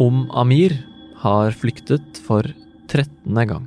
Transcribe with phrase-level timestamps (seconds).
[0.00, 0.72] Om Amir
[1.20, 2.46] har flyktet for
[2.88, 3.66] trettende gang.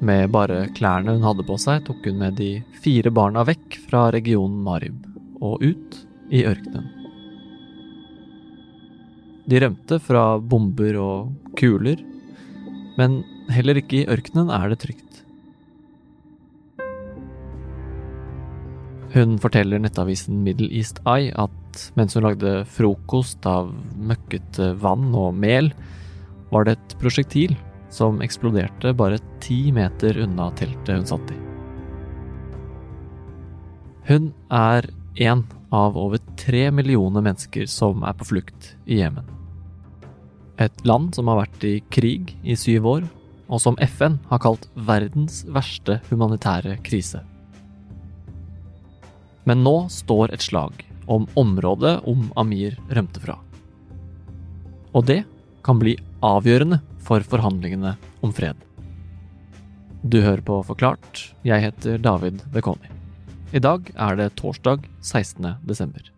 [0.00, 4.06] Med bare klærne hun hadde på seg, tok hun med de fire barna vekk fra
[4.14, 5.02] regionen Marib
[5.44, 5.98] og ut
[6.32, 6.86] i ørkenen.
[9.44, 12.00] De rømte fra bomber og kuler,
[12.96, 13.18] men
[13.52, 15.20] heller ikke i ørkenen er det trygt.
[19.12, 21.60] Hun forteller nettavisen Middle East Eye at
[21.98, 25.70] mens hun lagde frokost av møkkete vann og mel,
[26.52, 27.56] var det et prosjektil
[27.94, 31.38] som eksploderte bare ti meter unna teltet hun satt i.
[34.04, 34.90] Hun er
[35.24, 39.26] en av over tre millioner mennesker som er på flukt i Jemen.
[40.60, 43.06] Et land som har vært i krig i syv år,
[43.48, 47.20] og som FN har kalt verdens verste humanitære krise.
[49.44, 53.38] Men nå står et slag om området om Amir rømte fra.
[54.94, 55.22] Og det
[55.66, 58.56] kan bli avgjørende for forhandlingene om fred.
[60.04, 61.30] Du hører på Forklart.
[61.44, 62.90] Jeg heter David Bekoni.
[63.54, 65.54] I dag er det torsdag 16.
[65.64, 66.13] desember.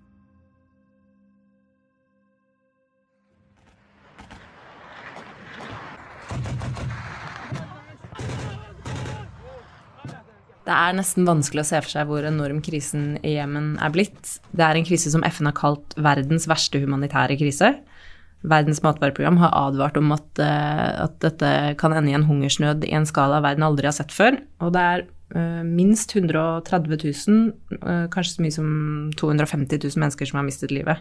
[10.67, 14.39] Det er nesten vanskelig å se for seg hvor enorm krisen i Jemen er blitt.
[14.51, 17.71] Det er en krise som FN har kalt verdens verste humanitære krise.
[18.47, 22.95] Verdens matvareprogram har advart om at, uh, at, dette kan ende i en hungersnød i
[22.99, 24.41] en skala verden aldri har sett før.
[24.59, 25.07] Og det er
[25.39, 27.47] uh, minst 130 000,
[27.79, 28.69] uh, kanskje så mye som
[29.23, 30.99] 250 000 mennesker som har mistet livet.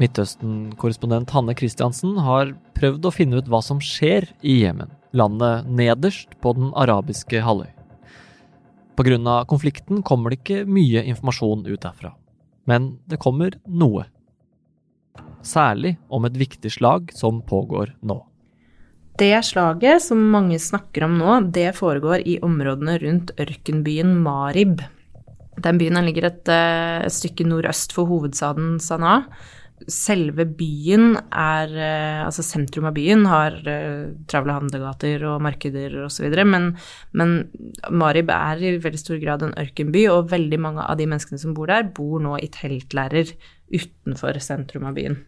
[0.00, 6.32] Midtøsten-korrespondent Hanne Christiansen har prøvd å finne ut hva som skjer i Jemen, landet nederst
[6.40, 7.75] på den arabiske halvøy.
[8.96, 9.44] Pga.
[9.44, 12.14] konflikten kommer det ikke mye informasjon ut derfra.
[12.66, 14.06] Men det kommer noe.
[15.42, 18.18] Særlig om et viktig slag som pågår nå.
[19.16, 24.82] Det slaget som mange snakker om nå, det foregår i områdene rundt ørkenbyen Marib.
[25.56, 29.24] Den byen ligger et, eh, et stykke nordøst for hovedstaden Sanaa
[29.92, 36.26] selve byen er eh, Altså sentrum av byen har uh, travle handlegater og markeder osv.,
[36.48, 36.72] men,
[37.16, 37.34] men
[37.92, 41.54] Marib er i veldig stor grad en ørkenby, og veldig mange av de menneskene som
[41.54, 43.30] bor der, bor nå i teltlærer
[43.70, 45.20] utenfor sentrum av byen.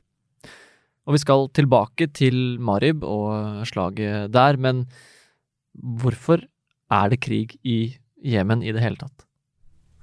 [1.09, 4.85] Og vi skal tilbake til Marib og slaget der, men
[6.03, 6.43] hvorfor
[6.91, 7.81] er det krig i
[8.25, 9.28] Jemen i det hele tatt?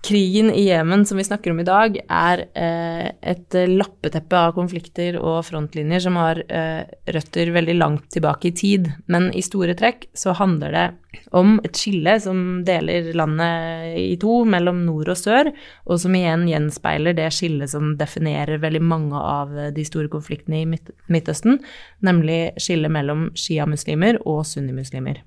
[0.06, 5.18] Krigen i Jemen som vi snakker om i dag, er eh, et lappeteppe av konflikter
[5.18, 8.92] og frontlinjer som har eh, røtter veldig langt tilbake i tid.
[9.10, 10.86] Men i store trekk så handler det
[11.34, 15.50] om et skille som deler landet i to, mellom nord og sør,
[15.90, 20.70] og som igjen gjenspeiler det skillet som definerer veldig mange av de store konfliktene i
[21.10, 21.64] Midtøsten,
[22.06, 25.24] nemlig skillet mellom sjiamuslimer og sunnimuslimer.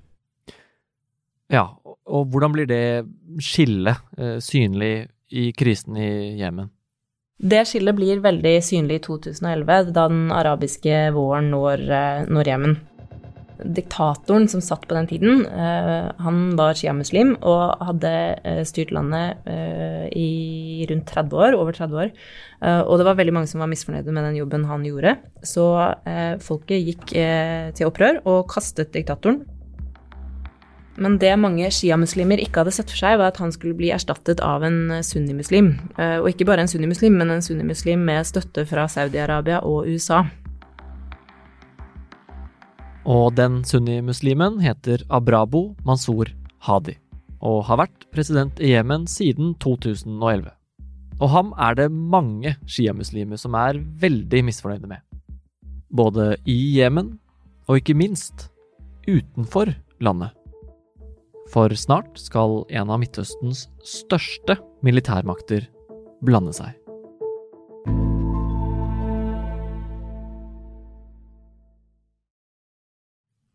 [1.49, 1.65] Ja,
[2.09, 2.83] og hvordan blir det
[3.43, 6.71] skillet eh, synlig i krisen i Jemen?
[7.39, 12.79] Det skillet blir veldig synlig i 2011, da den arabiske våren når, eh, når Jemen.
[13.59, 18.11] Diktatoren som satt på den tiden, eh, han var sjiamuslim og hadde
[18.67, 19.43] styrt landet
[20.15, 22.13] i rundt 30 år, over 30 år.
[22.87, 25.17] Og det var veldig mange som var misfornøyde med den jobben han gjorde.
[25.43, 25.67] Så
[26.39, 27.05] folket gikk
[27.75, 29.43] til opprør og kastet diktatoren.
[30.99, 34.41] Men det mange sjiamuslimer ikke hadde sett for seg, var at han skulle bli erstattet
[34.43, 35.71] av en eh, sunnimuslim.
[35.95, 40.25] Eh, og ikke bare en sunnimuslim, men en sunnimuslim med støtte fra Saudi-Arabia og USA.
[43.09, 46.33] Og den sunnimuslimen heter Abrabo Mansour
[46.67, 46.97] Hadi,
[47.39, 50.51] og har vært president i Jemen siden 2011.
[51.19, 54.99] Og ham er det mange sjiamuslimer som er veldig misfornøyde med.
[55.89, 57.15] Både i Jemen,
[57.67, 58.49] og ikke minst
[59.07, 59.71] utenfor
[60.03, 60.35] landet.
[61.49, 65.65] For snart skal en av Midtøstens største militærmakter
[66.21, 66.75] blande seg.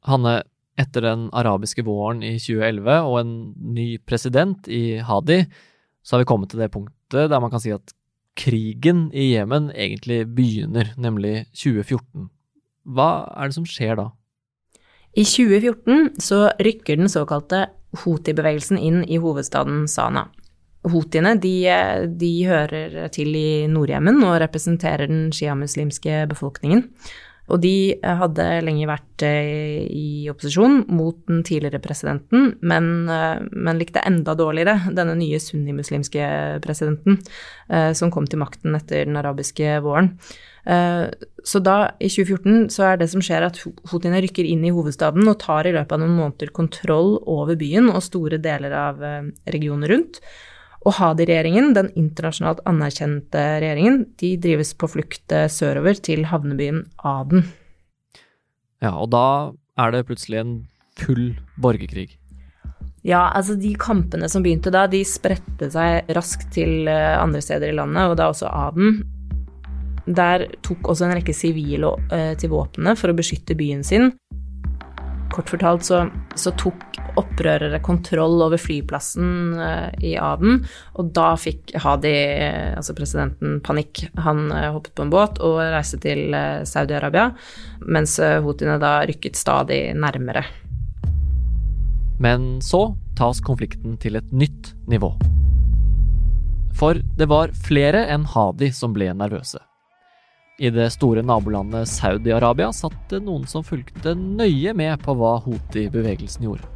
[0.05, 0.41] Hanne,
[0.75, 3.37] etter den arabiske våren i 2011 og en
[3.77, 5.45] ny president i Hadi,
[6.03, 7.95] så har vi kommet til det punktet der man kan si at
[8.35, 12.27] krigen i Jemen egentlig begynner, nemlig 2014.
[12.91, 13.09] Hva
[13.39, 14.11] er det som skjer da?
[15.15, 17.69] I 2014 så rykker den såkalte
[18.03, 20.27] Houthi-bevegelsen inn i hovedstaden Sana.
[20.85, 21.55] Houthiene de,
[22.21, 26.91] de hører til i Nord-Jemen og representerer den sjiamuslimske befolkningen.
[27.53, 33.43] Og de eh, hadde lenge vært eh, i opposisjon mot den tidligere presidenten, men, eh,
[33.53, 36.25] men likte enda dårligere denne nye sunnimuslimske
[36.65, 37.21] presidenten
[37.97, 40.11] som kom til makten etter den arabiske våren.
[40.65, 45.25] Så da, i 2014, så er det som skjer at houthiene rykker inn i hovedstaden
[45.31, 49.01] og tar i løpet av noen måneder kontroll over byen og store deler av
[49.49, 50.21] regionen rundt.
[50.85, 57.47] Og Hadi-regjeringen, den internasjonalt anerkjente regjeringen, de drives på flukt eh, sørover til havnebyen Aden.
[58.85, 60.53] Ja, og da er det plutselig en
[61.01, 62.11] full borgerkrig.
[63.05, 67.73] Ja, altså de kampene som begynte da, de spredte seg raskt til eh, andre steder
[67.73, 69.03] i landet, og da også Aden.
[70.05, 74.13] Der tok også en rekke sivile eh, til våpnene for å beskytte byen sin.
[75.35, 76.05] Kort fortalt så,
[76.39, 76.85] så tok
[77.19, 80.61] opprørere kontroll over flyplassen uh, i Aden,
[80.99, 82.15] og da fikk Hadi,
[82.79, 84.05] altså presidenten, panikk.
[84.23, 86.35] Han uh, hoppet på en båt og reiste til
[86.71, 87.33] Saudi-Arabia,
[87.87, 90.47] mens houthiene da rykket stadig nærmere.
[92.23, 92.87] Men så
[93.19, 95.13] tas konflikten til et nytt nivå.
[96.75, 99.63] For det var flere enn Hadi som ble nervøse.
[100.59, 106.47] I det store nabolandet Saudi-Arabia satt det noen som fulgte nøye med på hva Houthi-bevegelsen
[106.47, 106.69] gjorde.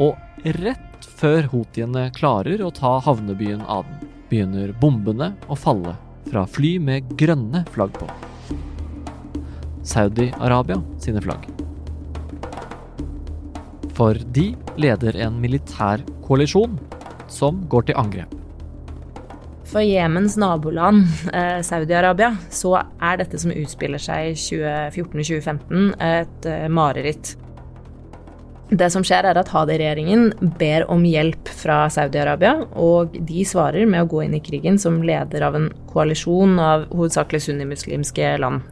[0.00, 0.16] Og
[0.56, 3.98] rett før houthiene klarer å ta havnebyen Aden,
[4.30, 5.98] begynner bombene å falle
[6.30, 8.08] fra fly med grønne flagg på.
[9.84, 11.44] Saudi-Arabia sine flagg.
[14.00, 16.80] For de leder en militær koalisjon
[17.28, 18.37] som går til angrep.
[19.68, 26.64] For Jemens naboland, eh, Saudi-Arabia, så er dette som utspiller seg i 2014-2015, et eh,
[26.72, 27.34] mareritt.
[28.68, 34.06] Det som skjer, er at Hadi-regjeringen ber om hjelp fra Saudi-Arabia, og de svarer med
[34.06, 38.64] å gå inn i krigen som leder av en koalisjon av hovedsakelig sunnimuslimske land.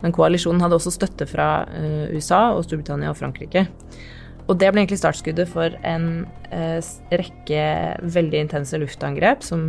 [0.00, 3.64] Men koalisjonen hadde også støtte fra uh, USA og Storbritannia og Frankrike.
[4.44, 6.78] Og det ble egentlig startskuddet for en eh,
[7.16, 7.64] rekke
[8.12, 9.62] veldig intense luftangrep, som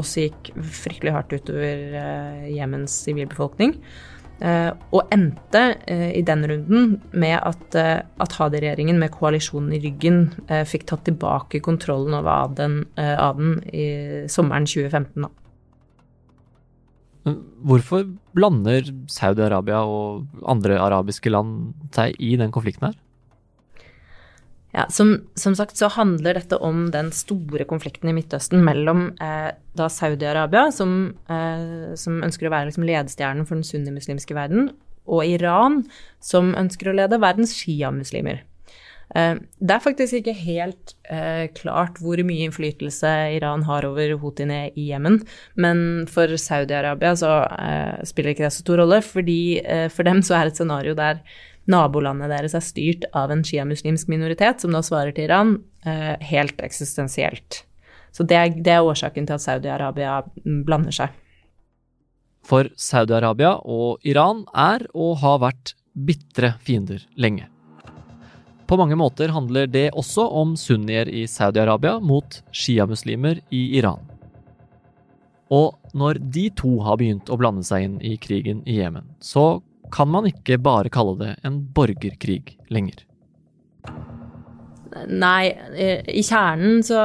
[0.00, 3.78] også gikk fryktelig hardt utover eh, Jemens sivilbefolkning.
[4.40, 9.82] Eh, og endte eh, i den runden med at, eh, at Hadi-regjeringen med koalisjonen i
[9.84, 13.86] ryggen eh, fikk tatt tilbake kontrollen over Aden, Aden i
[14.32, 15.24] sommeren 2015.
[15.24, 15.32] Da.
[17.68, 23.00] Hvorfor blander Saudi-Arabia og andre arabiske land seg i den konflikten her?
[24.70, 29.50] Ja, som, som, sagt så handler dette om den store konflikten i Midtøsten mellom eh,
[29.74, 34.70] da Saudi-Arabia, som, eh, som, ønsker å være liksom, ledestjernen for den sunnimuslimske verden,
[35.10, 35.82] og Iran,
[36.22, 38.44] som ønsker å lede verdens sjiamuslimer.
[39.18, 44.68] Eh, det er faktisk ikke helt eh, klart hvor mye innflytelse Iran har over houthiene
[44.78, 45.18] i Jemen,
[45.58, 50.22] men for Saudi-Arabia så eh, spiller ikke det så stor rolle, fordi eh, for dem
[50.22, 51.24] så er et scenario der
[51.70, 55.56] nabolandet deres er styrt av en sjiamuslimsk minoritet, som da svarer til Iran,
[55.86, 57.64] eh, helt eksistensielt.
[58.12, 60.20] Så det er, det er årsaken til at Saudi-Arabia
[60.66, 61.14] blander seg.
[62.46, 67.46] For Saudi-Arabia og Iran er og har vært bitre fiender lenge.
[68.70, 74.04] På mange måter handler det også om sunnier i Saudi-Arabia mot sjiamuslimer i Iran.
[75.50, 79.58] Og når de to har begynt å blande seg inn i krigen i Jemen, så
[79.92, 83.04] kan man ikke bare kalle det en borgerkrig lenger.
[85.06, 85.52] Nei,
[86.10, 87.00] i kjernen så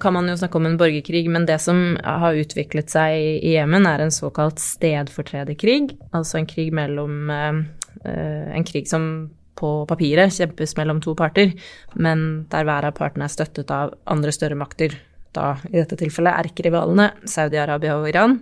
[0.00, 3.88] kan man jo snakke om en borgerkrig, men det som har utviklet seg i Jemen,
[3.90, 5.96] er en såkalt stedfortrederkrig.
[6.14, 7.64] Altså en krig mellom eh,
[8.04, 11.54] En krig som på papiret kjempes mellom to parter,
[11.94, 14.96] men der hver av partene er støttet av andre større makter.
[15.34, 18.38] Da i dette tilfellet erkerivalene Saudi-Arabia og Iran.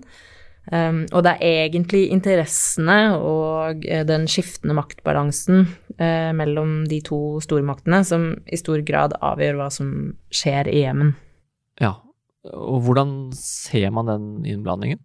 [0.71, 5.65] Um, og det er egentlig interessene og eh, den skiftende maktbalansen
[5.99, 9.91] uh, mellom de to stormaktene som i stor grad avgjør hva som
[10.31, 11.17] skjer i Jemen.
[11.83, 11.97] Ja,
[12.47, 15.03] og hvordan ser man den innblandingen?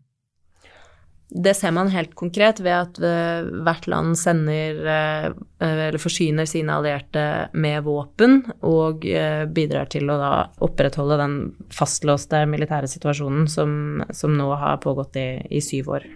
[1.29, 5.25] Det ser man helt konkret ved at eh, hvert land sender eh,
[5.59, 10.31] eller forsyner sine allierte med våpen og eh, bidrar til å da
[10.63, 11.35] opprettholde den
[11.73, 13.75] fastlåste militære situasjonen som,
[14.15, 16.07] som nå har pågått i, i syv år.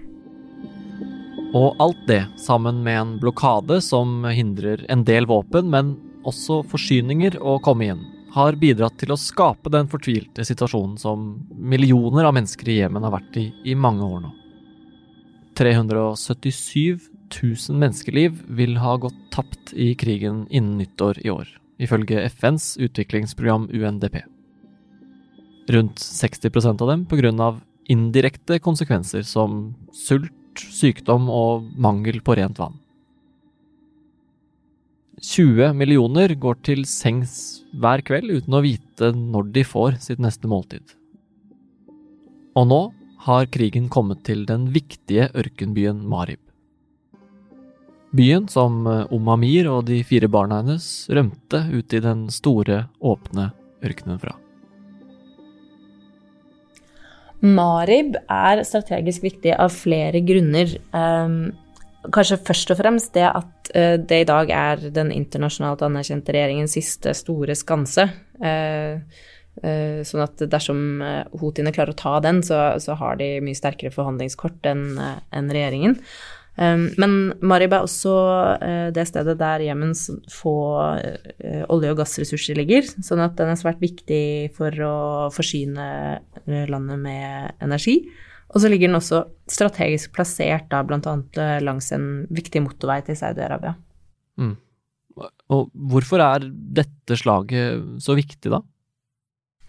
[1.59, 7.35] Og alt det, sammen med en blokade som hindrer en del våpen, men også forsyninger
[7.43, 12.71] å komme inn, har bidratt til å skape den fortvilte situasjonen som millioner av mennesker
[12.71, 14.37] i Jemen har vært i i mange år nå.
[15.57, 16.99] 377
[17.31, 21.47] 000 menneskeliv vil ha gått tapt i krigen innen nyttår i år,
[21.79, 24.21] ifølge FNs utviklingsprogram UNDP.
[25.71, 27.59] Rundt 60% av dem pga.
[27.87, 32.79] indirekte konsekvenser som sult sykdom og mangel på rent vann.
[35.21, 40.49] 20 millioner går til sengs hver kveld uten å vite når de får sitt neste
[40.49, 40.81] måltid.
[42.57, 42.81] Og nå
[43.27, 46.41] har krigen kommet til den viktige ørkenbyen Marib.
[48.11, 53.51] Byen som Omamir og de fire barna hennes rømte ut i den store, åpne
[53.85, 54.35] ørkenen fra.
[57.41, 60.75] Marib er strategisk viktig av flere grunner.
[60.93, 61.49] Um,
[62.13, 66.77] kanskje først og fremst det at uh, det i dag er den internasjonalt anerkjente regjeringens
[66.77, 68.05] siste store skanse.
[68.37, 69.01] Uh,
[69.61, 73.93] sånn at dersom uh, houthiene klarer å ta den, så, så, har de mye sterkere
[73.93, 75.97] forhandlingskort enn en regjeringen.
[76.57, 77.13] Um, men
[77.45, 78.15] Marib er også
[78.91, 80.55] det stedet der Jemens få
[81.71, 84.97] olje- og gassressurser ligger, sånn at den er svært viktig for å
[85.33, 85.85] forsyne
[86.45, 88.01] landet med energi.
[88.51, 91.15] Og så ligger den også strategisk plassert da bl.a.
[91.63, 93.77] langs en viktig motorvei til Saudi-Arabia.
[94.41, 94.57] Mm.
[95.51, 98.61] Og hvorfor er dette slaget så viktig, da?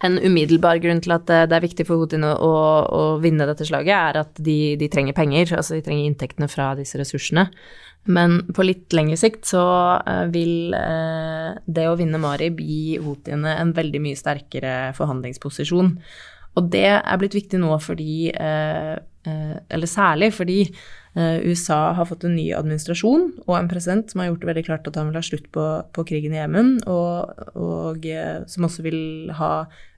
[0.03, 3.93] En umiddelbar grunn til at det er viktig for Putin å, å, vinne dette slaget,
[3.95, 7.47] er at de, de, trenger penger, altså de trenger inntektene fra disse ressursene.
[8.03, 9.63] Men på litt lengre sikt så
[10.03, 15.93] eh, vil eh, det å vinne Marib gi houthiene en veldig mye sterkere forhandlingsposisjon.
[16.59, 18.93] Og det er blitt viktig nå fordi, eh,
[19.25, 24.21] eh, eller særlig fordi eh, USA har fått en ny administrasjon og en president som
[24.21, 26.75] har gjort det veldig klart at han vil ha slutt på, på krigen i Jemen,
[26.89, 28.05] og, og,
[28.49, 29.01] som også vil
[29.37, 29.53] ha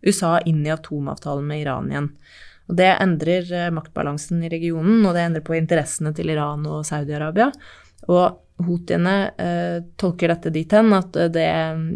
[0.06, 2.10] USA inn i atomavtalen med Iran igjen.
[2.66, 7.52] Og Det endrer maktbalansen i regionen, og det endrer på interessene til Iran og Saudi-Arabia.
[8.10, 11.48] Og Houthiene eh, tolker dette dit hen at eh, det,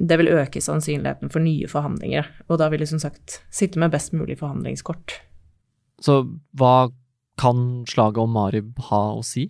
[0.09, 2.27] det, vil øke sannsynligheten for nye forhandlinger.
[2.49, 5.15] Og da vil de som sagt sitte med best mulig forhandlingskort.
[6.03, 6.21] Så
[6.59, 6.89] hva
[7.39, 9.47] kan slaget om Marib ha å si?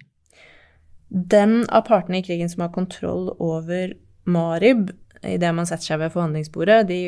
[1.09, 3.95] Den av partene i krigen som har kontroll over
[4.29, 4.91] Marib,
[5.25, 6.99] idet man setter seg ved forhandlingsbordet, de,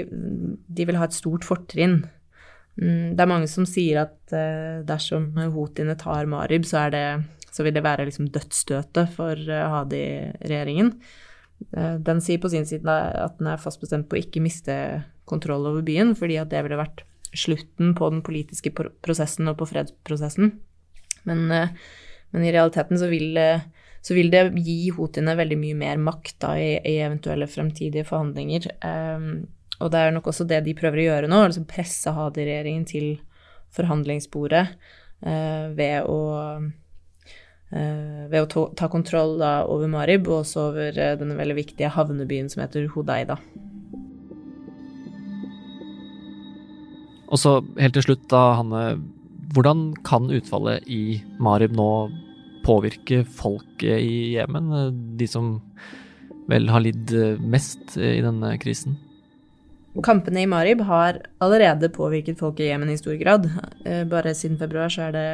[0.66, 2.00] de vil ha et stort fortrinn.
[2.82, 7.06] Mm, det er mange som sier at eh, dersom houthiene tar Marib, så er det
[7.52, 10.94] så vil det være liksom dødsstøtet for uh, Hadi-regjeringen.
[11.76, 14.76] Uh, den sier på sin side at den er fast bestemt på å ikke miste
[15.30, 17.04] kontroll over byen, fordi at det ville vært
[17.38, 20.56] slutten på den politiske prosessen og på fredsprosessen.
[21.28, 21.76] Men, uh,
[22.32, 23.36] men i realiteten så vil,
[24.02, 28.72] så vil, det gi houthiene veldig mye mer makt da, i, i, eventuelle fremtidige forhandlinger.
[28.80, 29.50] Um,
[29.82, 33.12] og det er nok også det de prøver å gjøre nå, liksom presse Hadi-regjeringen til
[33.76, 34.64] forhandlingsbordet
[35.22, 36.60] ved å Eh,
[37.72, 42.50] ved å ta kontroll da, over Marib og også over eh, denne veldig viktige havnebyen
[42.52, 43.38] som heter Hodeida.
[47.32, 48.84] Og så helt til slutt, da, Hanne.
[49.56, 51.92] Hvordan kan utfallet i Marib nå
[52.66, 54.68] påvirke folket i Jemen?
[55.20, 55.54] De som
[56.52, 59.00] vel har lidd mest i denne krisen?
[60.00, 63.50] Kampene i Marib har allerede påvirket folket i Jemen i stor grad.
[63.84, 65.32] Eh, bare siden februar så er det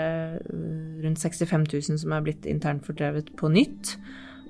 [0.49, 3.95] eh, rundt 65 000 som er blitt internt fordrevet på nytt.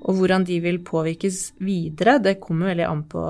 [0.06, 3.24] Og hvordan de vil påvirkes videre, det kommer veldig an på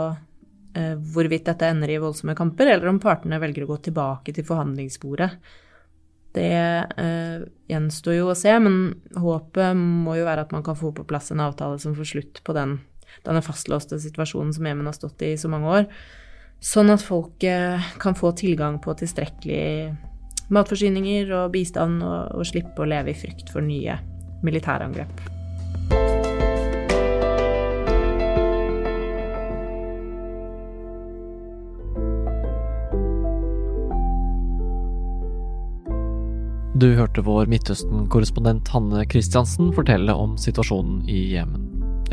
[0.76, 4.46] eh, hvorvidt dette ender i voldsomme kamper, eller om partene velger å gå tilbake til
[4.48, 5.30] forhandlingsbordet.
[6.36, 10.92] Det eh, gjenstår jo å se, men håpet må jo være at man kan få
[10.94, 12.78] på plass en avtale som får slutt på den,
[13.24, 15.88] denne fastlåste situasjonen som Jemen har stått i i så mange år.
[16.60, 17.44] Sånn at folk
[18.02, 19.94] kan få tilgang på tilstrekkelig
[20.54, 23.98] matforsyninger og bistand, og, og slippe å leve i frykt for nye
[24.46, 25.26] militærangrep.
[36.78, 41.64] Du hørte vår Midtøsten-korrespondent Hanne Christiansen fortelle om situasjonen i Jemen.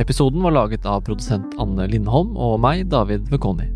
[0.01, 3.68] Episoden var laget av produsent Anne Lindholm og meg, David Vekoni.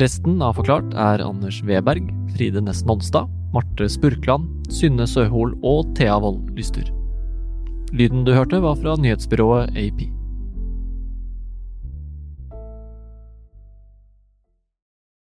[0.00, 6.14] Resten av Forklart er Anders Weberg, Fride Nesten Nonstad, Marte Spurkland, Synne Søhol og Thea
[6.16, 6.86] Wold Lyster.
[7.92, 10.00] Lyden du hørte, var fra nyhetsbyrået AP.